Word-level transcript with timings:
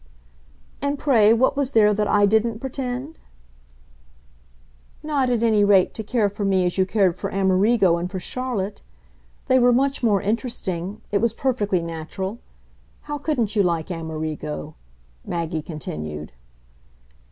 "And 0.81 0.97
pray 0.97 1.31
what 1.31 1.55
was 1.55 1.73
there 1.73 1.93
that 1.93 2.07
I 2.07 2.25
didn't 2.25 2.57
pretend?" 2.59 3.19
"Not, 5.03 5.29
at 5.29 5.43
any 5.43 5.63
rate, 5.63 5.93
to 5.93 6.01
care 6.01 6.27
for 6.27 6.43
me 6.43 6.65
as 6.65 6.75
you 6.79 6.87
cared 6.87 7.15
for 7.15 7.31
Amerigo 7.31 7.97
and 7.97 8.09
for 8.09 8.19
Charlotte. 8.19 8.81
They 9.45 9.59
were 9.59 9.71
much 9.71 10.01
more 10.01 10.19
interesting 10.19 11.01
it 11.11 11.19
was 11.21 11.33
perfectly 11.35 11.83
natural. 11.83 12.39
How 13.01 13.19
couldn't 13.19 13.55
you 13.55 13.61
like 13.61 13.91
Amerigo?" 13.91 14.73
Maggie 15.23 15.61
continued. 15.61 16.31